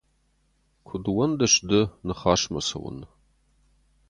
Куыд 0.85 1.05
уӕндыс 1.15 1.55
ды 1.67 1.81
ныхасмӕ 2.07 2.61
цӕуын? 2.67 2.99